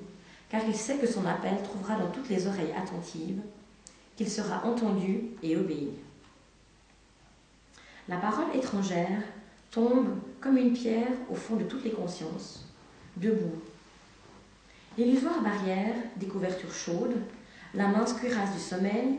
[0.50, 3.40] car il sait que son appel trouvera dans toutes les oreilles attentives,
[4.16, 5.92] qu'il sera entendu et obéi.
[8.06, 9.22] La parole étrangère
[9.70, 10.08] tombe
[10.40, 12.66] comme une pierre au fond de toutes les consciences,
[13.16, 13.60] debout.
[14.96, 17.16] L'illusoire barrière des couvertures chaudes,
[17.74, 19.18] la mince cuirasse du sommeil,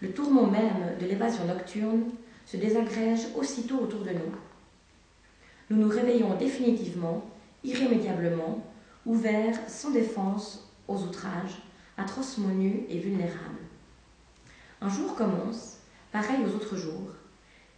[0.00, 2.10] le tourment même de l'évasion nocturne
[2.46, 4.34] se désagrègent aussitôt autour de nous.
[5.70, 7.24] Nous nous réveillons définitivement,
[7.62, 8.62] irrémédiablement,
[9.06, 11.62] ouverts sans défense aux outrages,
[11.96, 13.64] atrocement nus et vulnérables.
[14.80, 15.78] Un jour commence,
[16.12, 17.12] pareil aux autres jours,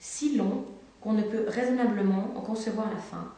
[0.01, 0.65] si long
[1.07, 3.33] qu'on ne peut raisonnablement en concevoir la fin,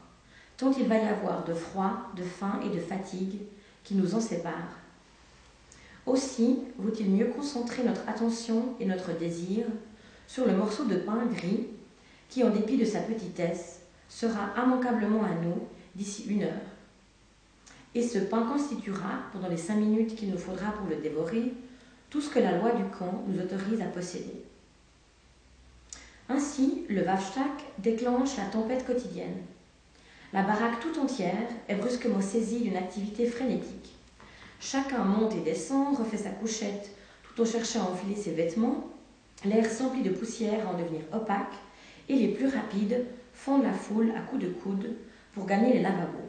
[0.56, 3.40] tant il va y avoir de froid, de faim et de fatigue
[3.84, 4.78] qui nous en séparent.
[6.06, 9.66] Aussi vaut-il mieux concentrer notre attention et notre désir
[10.26, 11.66] sur le morceau de pain gris
[12.30, 15.60] qui, en dépit de sa petitesse, sera immanquablement à nous
[15.94, 16.68] d'ici une heure.
[17.94, 21.52] Et ce pain constituera, pendant les cinq minutes qu'il nous faudra pour le dévorer,
[22.08, 24.47] tout ce que la loi du camp nous autorise à posséder.
[26.30, 29.36] Ainsi, le Wafstack déclenche la tempête quotidienne.
[30.34, 33.94] La baraque tout entière est brusquement saisie d'une activité frénétique.
[34.60, 36.90] Chacun monte et descend, refait sa couchette
[37.22, 38.90] tout en cherchant à enfiler ses vêtements.
[39.46, 41.54] L'air s'emplit de poussière à en devenir opaque,
[42.10, 44.96] et les plus rapides fondent la foule à coups de coude
[45.32, 46.28] pour gagner les lavabos.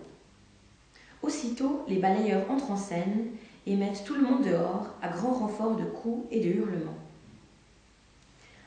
[1.22, 3.32] Aussitôt, les balayeurs entrent en scène
[3.66, 6.99] et mettent tout le monde dehors à grand renfort de coups et de hurlements.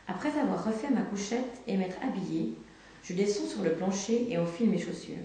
[0.08, 2.54] Après avoir refait ma couchette et m'être habillée,
[3.02, 5.16] je descends sur le plancher et enfile mes chaussures.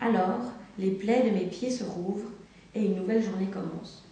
[0.00, 2.30] Alors, les plaies de mes pieds se rouvrent
[2.74, 4.09] et une nouvelle journée commence.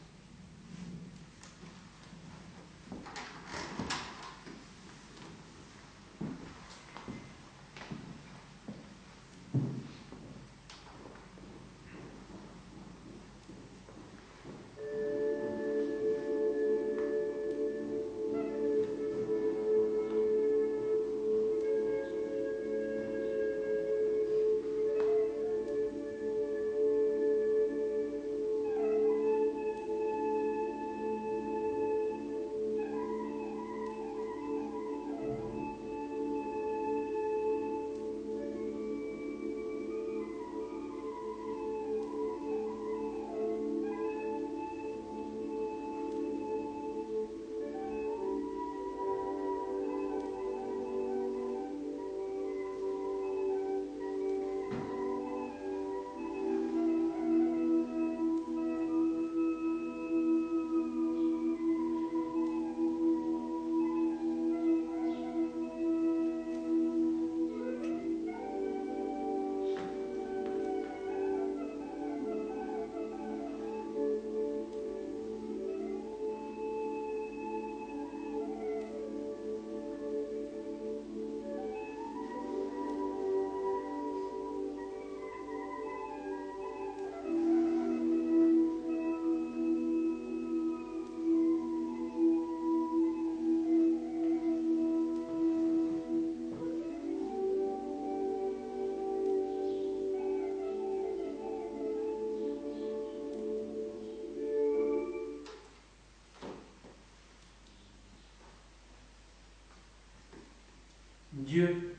[111.59, 111.97] Dieu,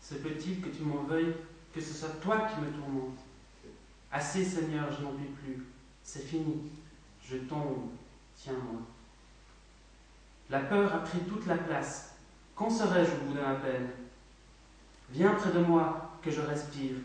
[0.00, 1.36] se peut-il que tu m'en veuilles,
[1.72, 3.18] que ce soit toi qui me tourmente?
[4.10, 5.66] Assez, Seigneur, je n'en puis plus.
[6.02, 6.72] C'est fini.
[7.22, 7.90] Je tombe.
[8.34, 8.80] Tiens-moi.
[10.50, 12.16] La peur a pris toute la place.
[12.56, 13.88] Quand serai-je au bout de ma peine?
[15.10, 16.96] Viens près de moi, que je respire,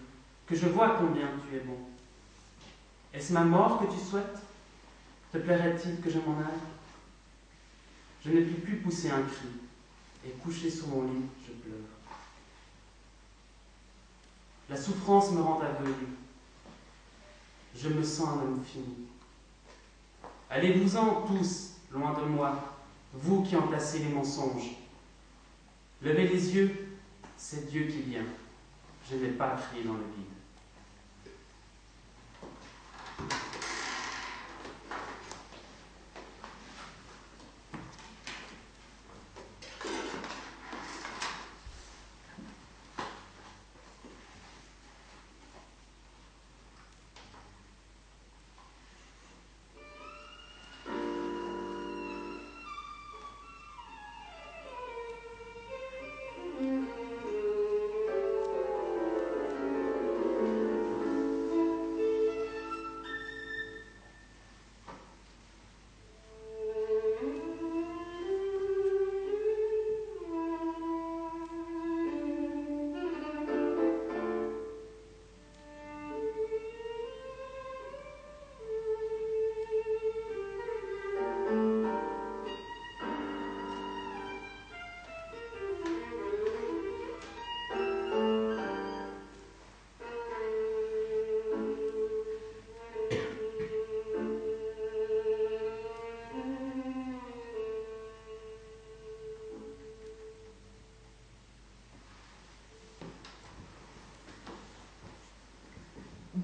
[0.47, 1.77] que je vois combien tu es bon.
[3.13, 4.41] Est-ce ma mort que tu souhaites?
[5.31, 6.67] Te plairait-il que je m'en aille?
[8.25, 9.47] Je ne puis plus pousser un cri
[10.25, 11.79] et couché sur mon lit, je pleure.
[14.69, 16.07] La souffrance me rend aveugle.
[17.75, 19.07] Je me sens un homme fini.
[20.49, 22.77] Allez-vous-en tous, loin de moi,
[23.13, 24.75] vous qui emplacez les mensonges.
[26.01, 26.97] Levez les yeux,
[27.37, 28.25] c'est Dieu qui vient.
[29.09, 30.40] Je n'ai pas crié dans le vide.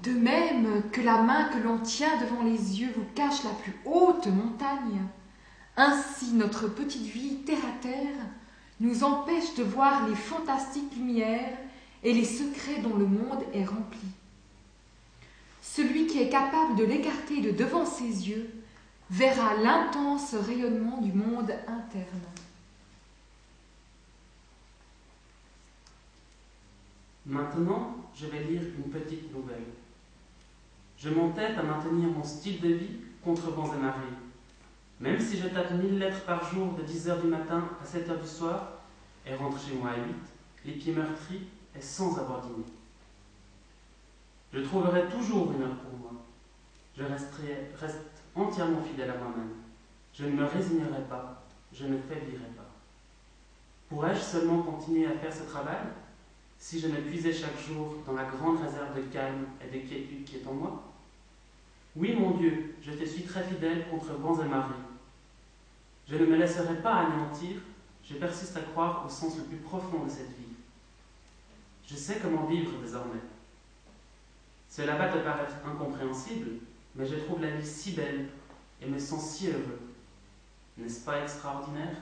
[0.02, 3.74] De même que la main que l'on tient devant les yeux vous cache la plus
[3.84, 5.02] haute montagne,
[5.76, 8.16] ainsi notre petite vie terre à terre
[8.80, 11.56] nous empêche de voir les fantastiques lumières
[12.04, 13.98] et les secrets dont le monde est rempli.
[15.62, 18.50] Celui qui est capable de l'écarter de devant ses yeux
[19.10, 22.22] verra l'intense rayonnement du monde interne.
[27.26, 29.66] Maintenant, je vais lire une petite nouvelle.
[30.98, 34.00] Je m'entête à maintenir mon style de vie contre vents et marées.
[34.98, 38.26] Même si je tape 1000 lettres par jour de 10h du matin à 7h du
[38.26, 38.72] soir
[39.24, 40.02] et rentre chez moi à 8,
[40.64, 41.42] les pieds meurtris
[41.76, 42.64] et sans avoir dîné.
[44.52, 46.10] Je trouverai toujours une heure pour moi.
[46.96, 49.52] Je resterai, reste entièrement fidèle à moi-même.
[50.12, 52.68] Je ne me résignerai pas, je ne faiblirai pas.
[53.88, 55.86] Pourrais-je seulement continuer à faire ce travail
[56.58, 60.24] si je me puisais chaque jour dans la grande réserve de calme et de quiétude
[60.24, 60.87] qui est en moi?
[61.98, 64.74] Oui, mon Dieu, je te suis très fidèle contre vents et marées.
[66.08, 67.56] Je ne me laisserai pas anéantir,
[68.08, 70.54] je persiste à croire au sens le plus profond de cette vie.
[71.88, 73.18] Je sais comment vivre désormais.
[74.68, 76.60] Cela va te paraître incompréhensible,
[76.94, 78.28] mais je trouve la vie si belle
[78.80, 79.80] et me sens si heureux.
[80.76, 81.96] N'est-ce pas extraordinaire?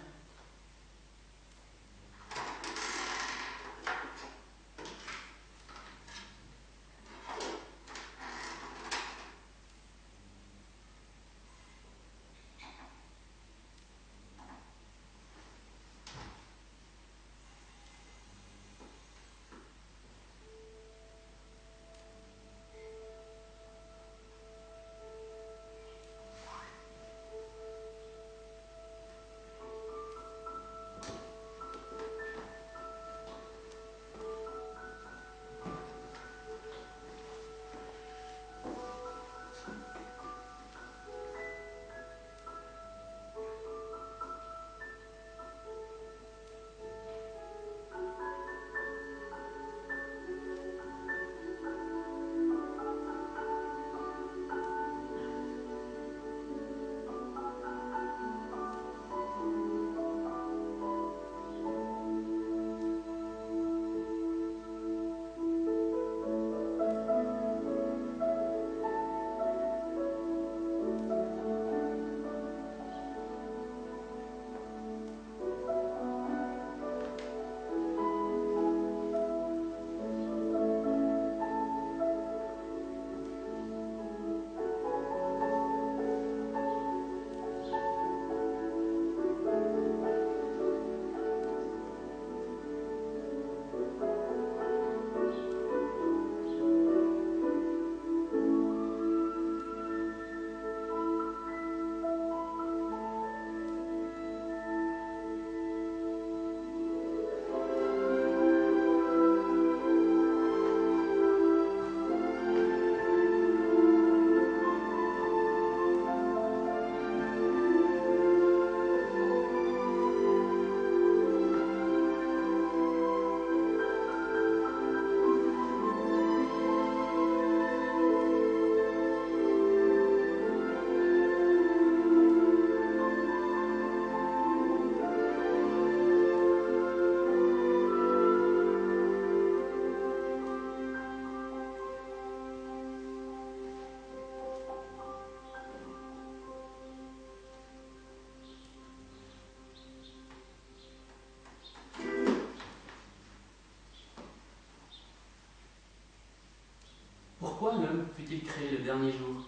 [158.26, 159.44] Fut-il créé le dernier jour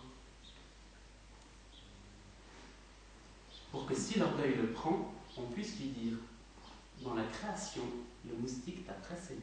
[3.73, 6.17] Pour que si l'orgueil le prend, on puisse lui dire
[7.03, 7.83] Dans la création,
[8.27, 9.43] le moustique t'a précédé.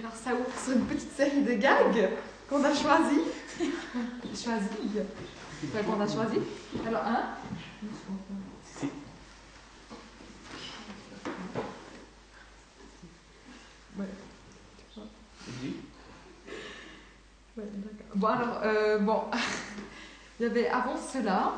[0.00, 2.10] Alors ça ouvre sur une petite série de gags
[2.48, 3.20] qu'on a choisi.
[4.34, 4.68] choisi.
[5.64, 6.38] Enfin, qu'on a choisi.
[6.86, 7.34] Alors, un.
[13.98, 14.06] Ouais.
[15.62, 15.76] Oui.
[17.58, 18.16] Ouais, d'accord.
[18.28, 19.22] Bon, alors, euh, bon.
[20.40, 21.52] Il y avait avant cela.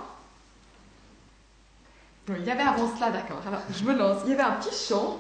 [2.28, 3.42] Oui, il y avait avant cela, d'accord.
[3.46, 4.22] Alors, je me lance.
[4.24, 5.18] Il y avait un petit chant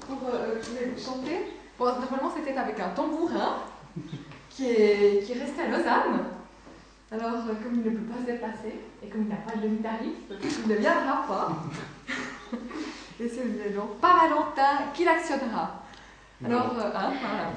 [0.00, 1.54] pour euh, je vais chanter.
[1.78, 3.58] Bon, normalement, c'était avec un tambourin
[4.50, 6.24] qui est, qui est resté à Lausanne.
[7.12, 9.62] Alors, euh, comme il ne peut pas se déplacer et comme il n'a pas de
[9.62, 11.52] demi-tarif, il ne viendra pas.
[13.20, 15.82] et c'est le donc pas Valentin qui l'actionnera.
[16.44, 17.52] Alors, euh, hein, voilà.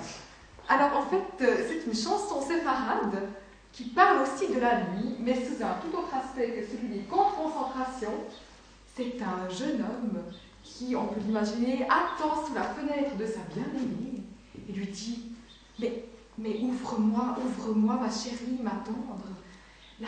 [0.71, 3.27] Alors en fait, euh, c'est une chanson séfarade
[3.73, 7.01] qui parle aussi de la nuit, mais sous un tout autre aspect que celui des
[7.01, 8.13] contes concentration.
[8.95, 10.23] C'est un jeune homme
[10.63, 14.23] qui, on peut l'imaginer, attend sous la fenêtre de sa bien-aimée
[14.69, 15.33] et lui dit
[15.77, 16.05] Mais,
[16.37, 19.27] mais ouvre-moi, ouvre-moi, ma chérie, ma tendre.
[19.99, 20.07] Là,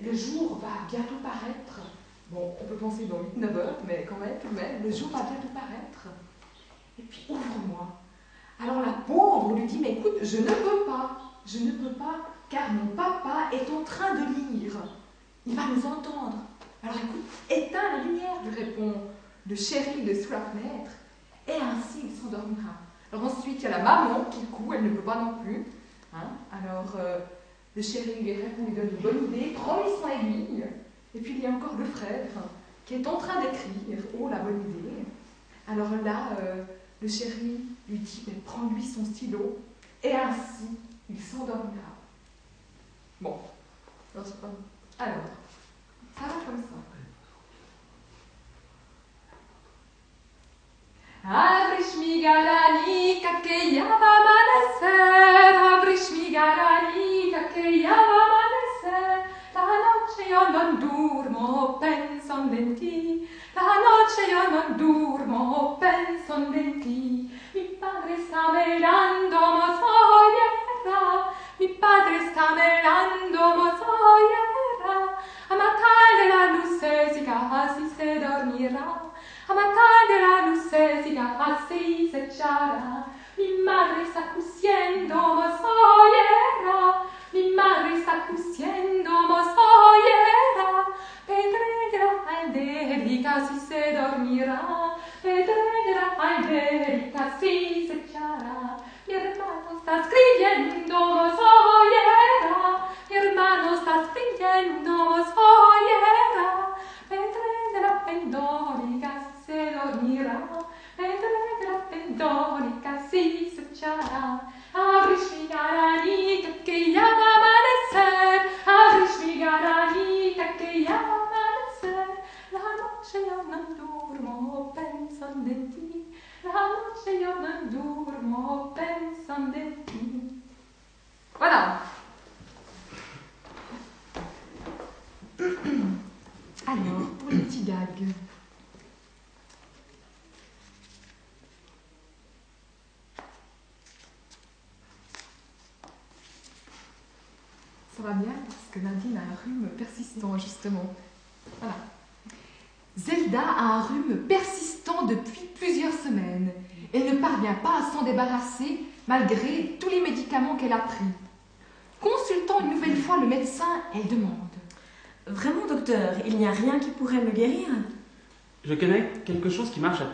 [0.00, 1.80] le jour va bientôt paraître.
[2.30, 5.24] Bon, on peut penser dans 8-9 heures, mais quand même, tout même, le jour va
[5.24, 6.06] bientôt paraître.
[6.96, 7.99] Et puis, ouvre-moi.
[8.62, 12.16] Alors la pauvre lui dit Mais écoute, je ne peux pas, je ne peux pas,
[12.48, 14.76] car mon papa est en train de lire.
[15.46, 16.36] Il va nous entendre.
[16.82, 18.92] Alors écoute, éteins la lumière, lui répond
[19.48, 20.90] le chéri de sous la fenêtre,
[21.48, 22.74] et ainsi il s'endormira.
[23.12, 25.64] Alors ensuite, il y a la maman qui coud, elle ne peut pas non plus.
[26.14, 26.28] Hein.
[26.52, 27.18] Alors euh,
[27.74, 30.64] le chéri lui répond, lui donne une bonne idée, prends-lui son aiguille.
[31.14, 32.26] Et puis il y a encore le frère
[32.84, 35.04] qui est en train d'écrire, oh la bonne idée.
[35.68, 36.62] Alors là, euh,
[37.00, 39.58] le chéri lui dit, mais prends-lui son stylo,
[40.02, 40.78] et ainsi
[41.08, 41.90] il s'endormira.
[43.20, 43.40] Bon,
[44.14, 45.16] alors,
[46.16, 46.90] ça va comme ça.
[51.22, 59.24] Abriš mi garani, kake java amanecer, abriš mi garani, kake java amanecer.
[59.60, 63.28] La noche io non durmo, penso in ti.
[63.52, 67.40] La noche io non durmo, penso in ti.
[67.52, 71.32] Mi padre sta velando, ma soglierà.
[71.58, 75.18] Mi padre sta velando, ma soglierà.
[75.48, 79.10] A mattale la luce si casi se dormirà.
[79.46, 83.04] A mattale la luce si casi se ciarà.
[83.36, 85.49] Mi madre sta cusiendo, ma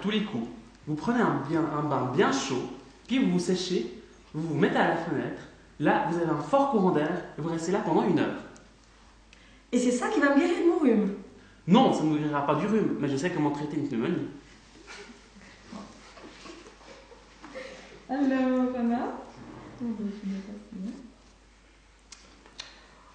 [0.06, 0.46] tous les coups.
[0.86, 2.62] Vous prenez un, bien, un bain bien chaud,
[3.08, 4.00] puis vous vous séchez,
[4.32, 5.42] vous vous mettez à la fenêtre.
[5.80, 8.36] Là, vous avez un fort courant d'air et vous restez là pendant une heure.
[9.72, 11.14] Et c'est ça qui va me guérir de mon rhume
[11.66, 14.28] Non, ça ne vous guérira pas du rhume, mais je sais comment traiter une pneumonie.
[18.08, 19.18] Alors, Anna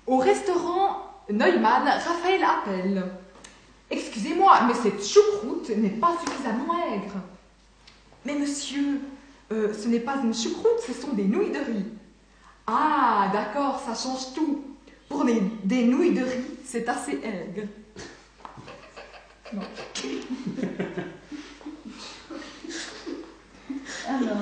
[0.06, 0.98] Au restaurant
[1.30, 3.06] Neumann, Raphaël appelle.
[3.92, 7.18] Excusez-moi, mais cette choucroute n'est pas suffisamment aigre.
[8.26, 9.02] Mais monsieur,
[9.52, 11.86] euh, ce n'est pas une choucroute, ce sont des nouilles de riz.
[12.66, 14.64] Ah, d'accord, ça change tout.
[15.10, 17.68] Pour des nouilles de riz, c'est assez aigre.
[19.54, 19.62] Non.
[24.08, 24.38] Alors.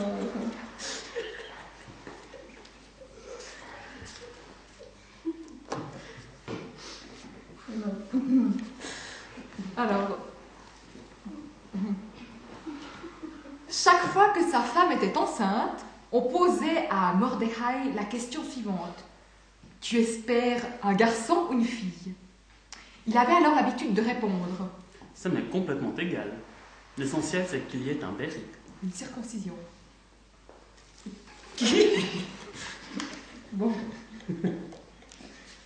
[9.80, 10.17] Alors.
[13.69, 19.05] Chaque fois que sa femme était enceinte, on posait à Mordechai la question suivante.
[19.80, 22.13] Tu espères un garçon ou une fille?
[23.07, 24.69] Il avait alors l'habitude de répondre.
[25.15, 26.34] Ça m'est complètement égal.
[26.97, 28.43] L'essentiel, c'est qu'il y ait un berry.
[28.84, 29.53] Une circoncision.
[33.53, 33.71] bon.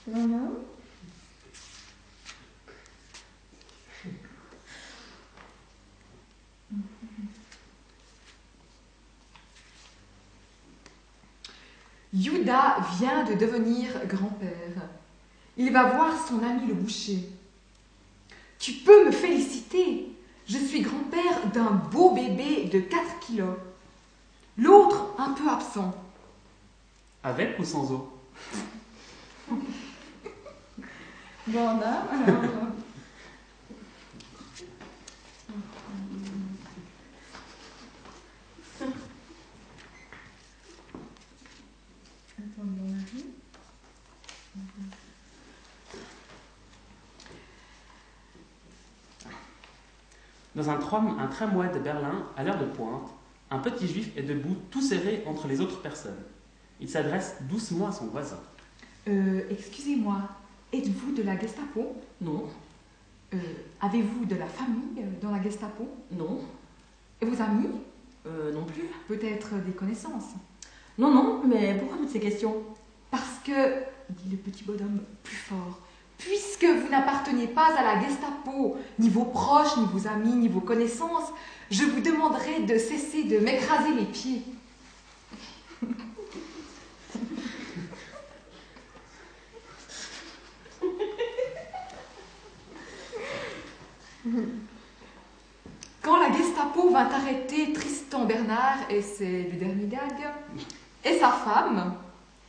[0.05, 0.39] Voilà.
[12.14, 14.89] Yuda vient de devenir grand-père.
[15.57, 17.30] Il va voir son ami le boucher.
[18.59, 20.09] Tu peux me féliciter.
[20.47, 23.55] Je suis grand-père d'un beau bébé de 4 kilos.
[24.57, 25.93] L'autre, un peu absent.
[27.24, 28.09] Avec ou sans eau?
[31.47, 32.43] Bon, on a, alors.
[42.38, 43.26] Attendez, on arrive.
[50.64, 53.09] Dans un, tram- un tramway de Berlin, à l'heure de pointe,
[53.51, 56.16] un petit juif est debout, tout serré entre les autres personnes.
[56.80, 58.39] Il s'adresse doucement à son voisin.
[59.09, 60.22] Euh, excusez-moi,
[60.72, 61.97] êtes-vous de la Gestapo?
[62.22, 62.45] Non,
[63.34, 63.38] Euh,
[63.82, 65.86] Avez-vous de la famille euh, dans la Gestapo?
[66.11, 66.39] Non,
[67.20, 67.68] Et vos amis?
[68.26, 68.84] Euh, non plus.
[69.09, 70.30] Peut-être des connaissances?
[70.97, 72.55] Non, non, mais pourquoi toutes ces questions?
[73.11, 73.80] Parce que,
[74.11, 75.80] dit le petit bonhomme plus fort,
[76.18, 80.61] puisque vous n'appartenez pas à la Gestapo, ni vos proches, ni vos amis, ni vos
[80.61, 81.32] connaissances,
[81.70, 84.43] je vous demanderai de cesser de m'écraser les pieds.
[96.01, 100.32] Quand la Gestapo vint arrêter Tristan Bernard, et c'est le dernier gag,
[101.03, 101.95] et sa femme,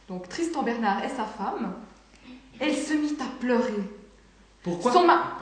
[0.09, 1.75] donc Tristan Bernard et sa femme,
[2.61, 3.91] elle se mit à pleurer.
[4.63, 5.39] Pourquoi, Son, ma-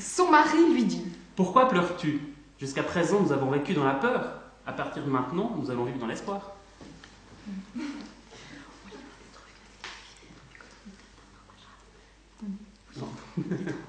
[0.00, 1.04] son mari lui dit
[1.36, 2.20] Pourquoi pleures-tu?
[2.60, 4.40] Jusqu'à présent, nous avons vécu dans la peur.
[4.66, 6.52] À partir de maintenant, nous allons vivre dans l'espoir.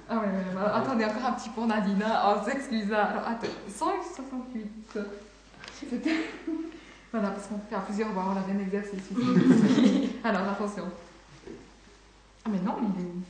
[0.09, 2.01] Ah ouais, ouais, ouais, attendez, encore un petit pour Nadine.
[2.03, 2.35] hein.
[2.41, 2.91] Oh, s'excuse.
[2.91, 3.07] hein.
[3.11, 4.97] Alors, attends, 168.
[5.89, 6.15] C'était.
[7.11, 10.09] Voilà, parce qu'on fait à plusieurs voix, on a bien exercice ici.
[10.25, 10.83] Alors, attention.
[12.45, 13.21] Ah, mais non, mais il est où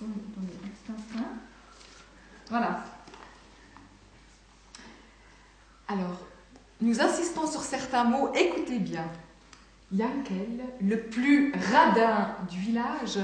[0.00, 1.28] Attendez, un petit instant.
[2.48, 2.82] Voilà.
[5.86, 6.18] Alors,
[6.80, 9.04] nous insistons sur certains mots, écoutez bien.
[9.92, 13.18] Yankel, le plus radin du village,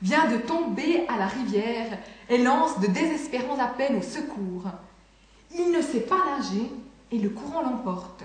[0.00, 1.98] vient de tomber à la rivière
[2.28, 4.70] et lance de désespérants appels au secours.
[5.52, 6.70] Il ne sait pas nager
[7.10, 8.22] et le courant l'emporte.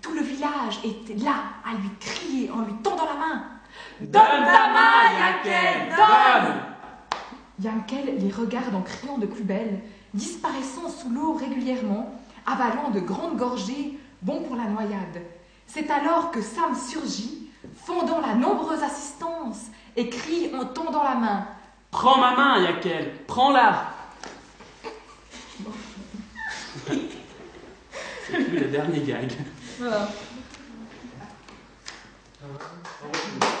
[0.00, 3.53] Tout le village est là à lui crier en lui tendant la main.
[4.00, 6.54] Donne ta main, Yankel, donne
[7.60, 9.80] Yankel les regarde en criant de plus belle,
[10.12, 12.12] disparaissant sous l'eau régulièrement,
[12.46, 15.22] avalant de grandes gorgées, bon pour la noyade.
[15.66, 17.50] C'est alors que Sam surgit,
[17.84, 19.66] fondant la nombreuse assistance,
[19.96, 21.46] et crie en tendant la main.
[21.90, 23.94] Prends ma main, Yakel, prends-la
[26.86, 29.32] C'est plus le dernier gag.
[29.78, 30.08] Voilà.
[32.42, 33.53] Ah,